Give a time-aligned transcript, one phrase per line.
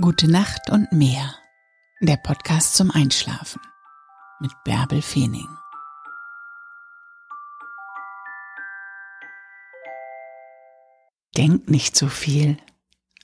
[0.00, 1.36] Gute Nacht und mehr.
[2.00, 3.62] Der Podcast zum Einschlafen
[4.40, 5.46] mit Bärbel Feening.
[11.36, 12.56] Denk nicht so viel,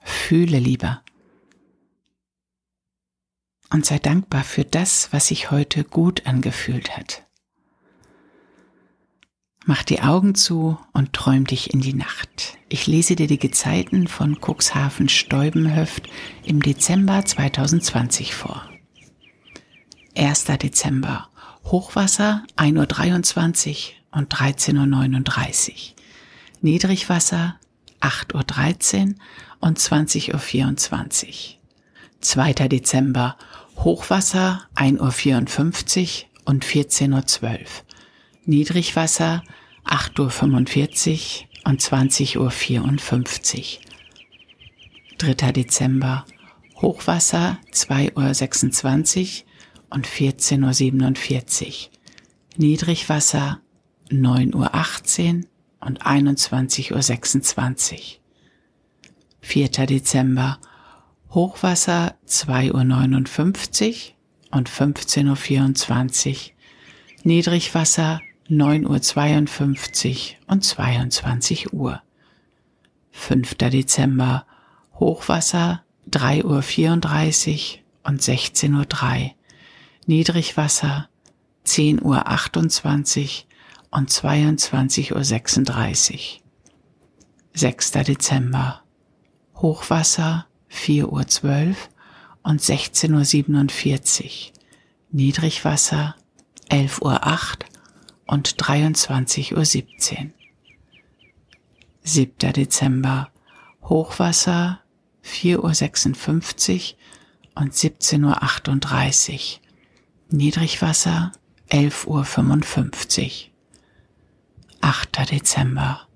[0.00, 1.02] fühle lieber.
[3.70, 7.23] Und sei dankbar für das, was sich heute gut angefühlt hat.
[9.66, 12.58] Mach die Augen zu und träum dich in die Nacht.
[12.68, 16.06] Ich lese dir die Gezeiten von Cuxhaven Steubenhöft
[16.44, 18.68] im Dezember 2020 vor.
[20.14, 20.44] 1.
[20.44, 21.30] Dezember.
[21.64, 25.74] Hochwasser 1.23 Uhr und 13.39 Uhr.
[26.60, 27.58] Niedrigwasser
[28.02, 29.14] 8.13 Uhr
[29.60, 31.34] und 20.24 Uhr.
[32.20, 32.52] 2.
[32.68, 33.38] Dezember.
[33.76, 37.58] Hochwasser 1.54 Uhr und 14.12 Uhr.
[38.46, 39.42] Niedrigwasser
[39.86, 45.34] 8.45 Uhr und 20.54 Uhr.
[45.34, 45.52] 3.
[45.52, 46.26] Dezember
[46.82, 51.90] Hochwasser 2.26 Uhr und 14.47 Uhr.
[52.58, 53.60] Niedrigwasser
[54.10, 55.48] 9.18 Uhr
[55.80, 57.98] und 21.26 Uhr.
[59.40, 59.68] 4.
[59.68, 60.58] Dezember
[61.30, 66.36] Hochwasser 2.59 Uhr und 15.24 Uhr.
[67.22, 72.02] Niedrigwasser 9.52 Uhr und 22 Uhr.
[73.12, 73.54] 5.
[73.54, 74.46] Dezember
[74.98, 76.62] Hochwasser 3.34 Uhr
[78.04, 79.30] und 16.03 Uhr.
[80.06, 81.08] Niedrigwasser
[81.66, 82.26] 10.28 Uhr
[83.90, 85.24] und 22.36 Uhr.
[87.54, 87.90] 6.
[87.92, 88.82] Dezember
[89.56, 91.76] Hochwasser 4.12 Uhr
[92.42, 94.30] und 16.47 Uhr.
[95.12, 96.16] Niedrigwasser
[96.70, 97.24] 11.08 Uhr
[98.26, 100.30] und 23.17 Uhr.
[102.02, 102.52] 7.
[102.52, 103.30] Dezember
[103.82, 104.80] Hochwasser
[105.24, 106.94] 4.56
[107.56, 109.60] Uhr und 17.38 Uhr.
[110.28, 111.32] Niedrigwasser
[111.70, 113.50] 11.55 Uhr.
[114.80, 115.30] 8.
[115.30, 116.06] Dezember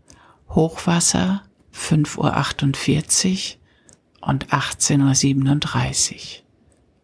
[0.51, 1.43] Hochwasser
[1.75, 3.57] 5.48
[4.21, 6.21] Uhr und 18.37 Uhr.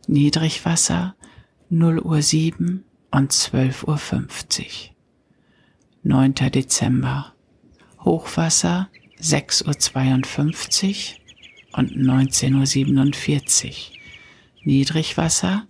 [0.09, 1.15] Niedrigwasser
[1.71, 2.81] 0.07 Uhr
[3.11, 4.94] und 12.50 Uhr.
[6.07, 6.35] 9.
[6.35, 7.33] Dezember.
[8.01, 8.91] Hochwasser
[9.23, 11.15] 6.52
[11.73, 13.73] Uhr und 19.47 Uhr.
[14.65, 15.67] Niedrigwasser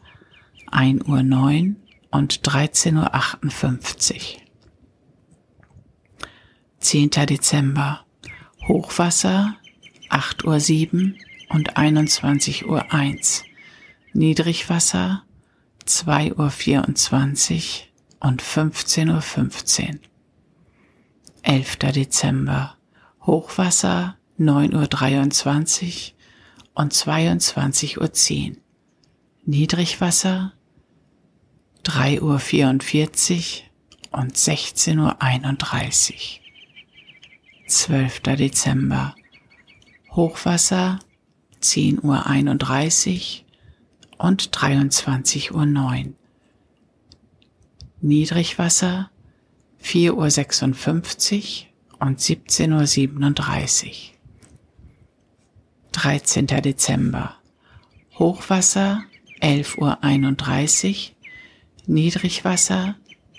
[0.72, 1.76] 1.09 Uhr
[2.10, 4.40] und 13.58 Uhr.
[6.80, 7.10] 10.
[7.10, 8.04] Dezember.
[8.66, 9.54] Hochwasser
[10.10, 11.14] 8.07 Uhr
[11.50, 12.84] und 21.01 Uhr.
[14.14, 15.22] Niedrigwasser
[15.86, 20.00] 2.24 Uhr und 15.15 Uhr.
[21.44, 21.76] 11.
[21.92, 22.76] Dezember.
[23.20, 28.56] Hochwasser 9.23 Uhr und 22.10 Uhr.
[29.44, 30.54] Niedrigwasser
[31.84, 33.60] 3.44
[34.12, 37.68] Uhr und 16.31 Uhr.
[37.68, 38.20] 12.
[38.20, 39.14] Dezember.
[40.12, 40.98] Hochwasser
[41.60, 46.14] 10.31 Uhr und 23.09 Uhr.
[48.00, 49.10] Niedrigwasser
[49.84, 51.66] 4.56
[52.00, 53.92] Uhr und 17.37 Uhr.
[55.92, 56.46] 13.
[56.46, 57.36] Dezember.
[58.18, 59.04] Hochwasser
[59.40, 61.14] 11.31 Uhr,
[61.86, 62.96] Niedrigwasser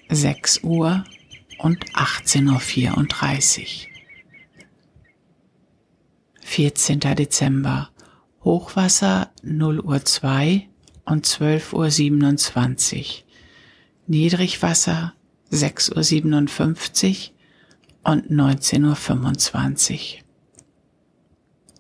[0.10, 1.04] 6 Uhr
[1.58, 3.96] und 18.34 Uhr.
[6.42, 7.00] 14.
[7.00, 7.90] Dezember.
[8.44, 10.70] Hochwasser 0 Uhr 2
[11.06, 13.06] und 12.27 Uhr.
[14.08, 15.15] Niedrigwasser
[15.52, 17.32] 6.57
[18.06, 20.26] Uhr und 19.25 Uhr.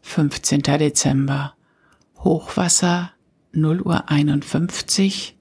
[0.01, 0.61] 15.
[0.61, 1.55] Dezember.
[2.17, 3.11] Hochwasser
[3.51, 5.37] 0 Uhr 51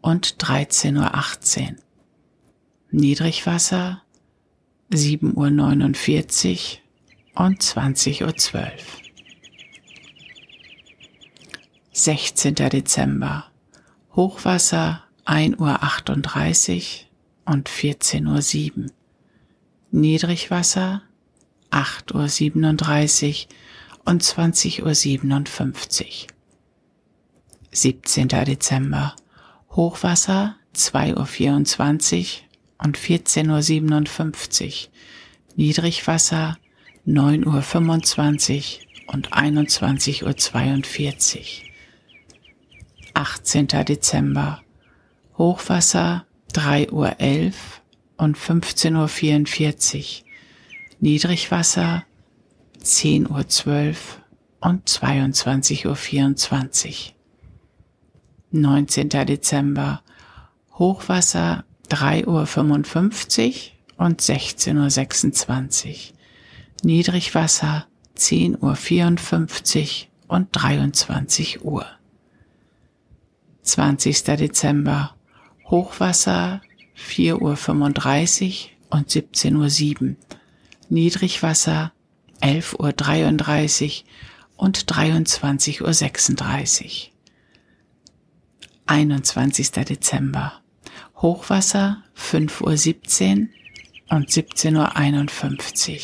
[0.00, 1.76] und 13.18 Uhr.
[2.90, 4.02] Niedrigwasser
[4.90, 6.82] 7 Uhr 49
[7.34, 8.70] und 20.12 Uhr.
[11.92, 12.54] 16.
[12.54, 13.46] Dezember.
[14.14, 15.60] Hochwasser 1.38
[16.78, 17.05] Uhr
[17.46, 18.90] und 14.07 Uhr.
[19.90, 21.00] Niedrigwasser
[21.70, 23.52] 8.37 Uhr
[24.04, 24.94] und 20.57 Uhr.
[27.72, 28.28] 17.
[28.28, 29.16] Dezember.
[29.70, 32.24] Hochwasser 2.24 Uhr
[32.84, 34.72] und 14.57 Uhr.
[35.56, 36.58] Niedrigwasser
[37.06, 40.34] 9.25 Uhr und 21.42 Uhr.
[43.14, 43.68] 18.
[43.68, 44.60] Dezember.
[45.38, 46.26] Hochwasser
[46.56, 47.52] 3.11 Uhr
[48.16, 50.26] und 15.44 Uhr.
[51.00, 52.04] Niedrigwasser
[52.82, 53.94] 10.12 Uhr
[54.60, 56.94] und 22.24 Uhr.
[58.52, 59.08] 19.
[59.10, 60.02] Dezember
[60.78, 65.94] Hochwasser 3.55 Uhr und 16.26 Uhr.
[66.84, 67.86] Niedrigwasser
[68.16, 71.84] 10.54 Uhr und 23 Uhr.
[73.62, 74.24] 20.
[74.24, 75.15] Dezember
[75.68, 76.62] Hochwasser
[76.96, 80.16] 4.35 Uhr und 17.07 Uhr.
[80.88, 81.92] Niedrigwasser
[82.40, 84.06] 11.33 Uhr
[84.56, 86.90] und 23.36 Uhr.
[88.86, 89.70] 21.
[89.72, 90.52] Dezember.
[91.16, 93.48] Hochwasser 5.17 Uhr
[94.16, 95.98] und 17.51 Uhr.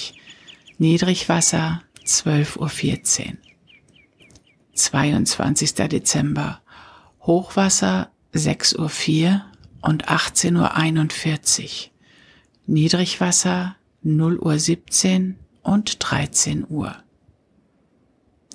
[0.79, 3.37] Niedrigwasser 12.14 Uhr.
[4.75, 5.75] 22.
[5.75, 6.61] Dezember.
[7.21, 9.52] Hochwasser 6.04 Uhr
[9.83, 11.91] und 18.41 Uhr.
[12.67, 16.97] Niedrigwasser 0 Uhr 17 und 13 Uhr.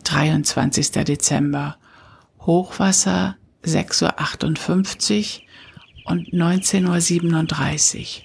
[0.03, 0.91] 23.
[0.91, 1.77] Dezember.
[2.39, 5.39] Hochwasser 6.58
[6.05, 8.23] Uhr und 19.37 Uhr.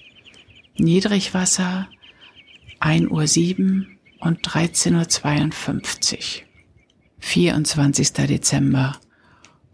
[0.78, 1.88] Niedrigwasser
[2.80, 6.46] 1 Uhr 7 und 13.52 Uhr.
[7.18, 8.12] 24.
[8.12, 8.96] Dezember.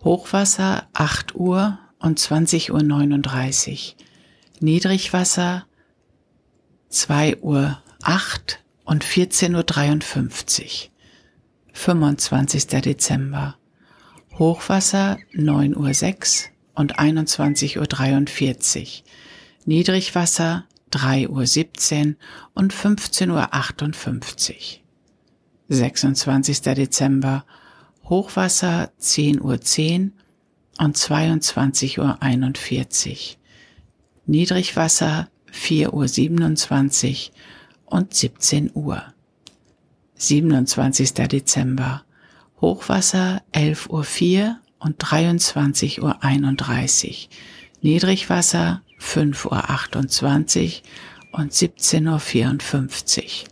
[0.02, 3.94] Hochwasser 8 Uhr und 20.39 Uhr.
[4.60, 5.66] Niedrigwasser
[6.88, 10.90] 2 Uhr 8 und 14.53 Uhr.
[11.72, 12.66] 25.
[12.66, 13.56] Dezember.
[14.38, 19.04] Hochwasser 9 Uhr 6 und 21.43 Uhr.
[19.66, 22.16] Niedrigwasser 3 Uhr 17
[22.54, 24.56] und 15.58 Uhr.
[25.68, 26.62] 26.
[26.62, 27.44] Dezember.
[28.04, 30.14] Hochwasser 10 Uhr 10
[30.78, 33.36] und 22.41 Uhr.
[34.26, 37.32] Niedrigwasser 4 Uhr 27
[37.86, 39.02] und 17 Uhr.
[40.16, 41.14] 27.
[41.14, 42.04] Dezember.
[42.60, 47.28] Hochwasser 11 Uhr 4 und 23 Uhr 31.
[47.80, 50.82] Niedrigwasser 5 Uhr 28
[51.32, 53.46] und 17 Uhr 54.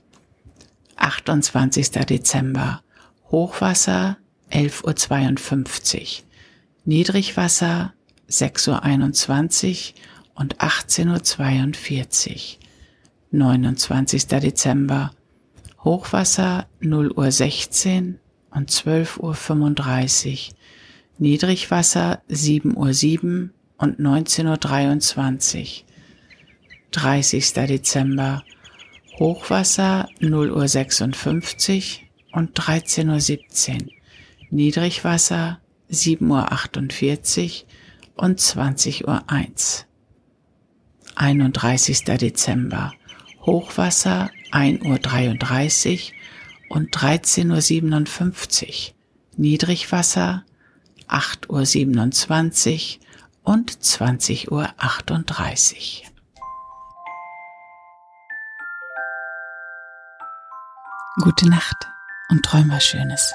[0.96, 1.90] 28.
[1.90, 2.82] Dezember.
[3.30, 4.18] Hochwasser
[4.50, 6.25] 11 Uhr 52.
[6.88, 7.94] Niedrigwasser
[8.28, 9.96] 6 Uhr 21
[10.36, 12.38] und 18.42 Uhr.
[13.32, 14.26] 29.
[14.28, 15.10] Dezember.
[15.82, 20.54] Hochwasser 0 Uhr 16 und 12 Uhr 35.
[21.18, 25.86] Niedrigwasser 7 Uhr 7 und 19.23 Uhr.
[26.92, 27.52] 30.
[27.52, 28.44] Dezember.
[29.18, 33.90] Hochwasser 0 Uhr 56 und 13.17 Uhr.
[34.50, 37.66] Niedrigwasser 7 Uhr 48
[38.14, 39.86] und 20 Uhr 1.
[41.14, 42.04] 31.
[42.04, 42.92] Dezember.
[43.42, 46.12] Hochwasser 1 Uhr 33
[46.68, 48.94] und 13.57 Uhr.
[49.36, 50.44] Niedrigwasser
[51.08, 53.00] 8 Uhr 27
[53.42, 56.10] und 20 Uhr 38.
[61.22, 61.88] Gute Nacht
[62.28, 63.32] und träum was Schönes.